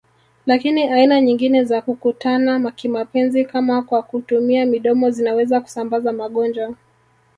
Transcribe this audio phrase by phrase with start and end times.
[0.45, 6.75] Lakini aina nyingine za kukutana kimapenzi kama kwa kutumia midomo zinaweza kusambaza magonjwa